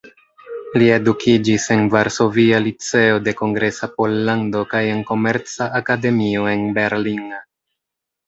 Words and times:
Li 0.81 0.85
edukiĝis 0.93 1.65
en 1.75 1.83
Varsovia 1.95 2.61
Liceo 2.67 3.19
de 3.27 3.33
Kongresa 3.43 3.89
Pollando 3.99 4.63
kaj 4.73 4.81
en 4.93 5.03
Komerca 5.11 5.67
Akademio 5.83 6.47
en 6.55 6.65
Berlin. 6.79 7.31